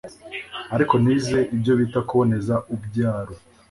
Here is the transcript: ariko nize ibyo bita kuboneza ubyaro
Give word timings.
ariko 0.75 0.93
nize 1.03 1.39
ibyo 1.55 1.73
bita 1.79 1.99
kuboneza 2.07 2.55
ubyaro 2.75 3.35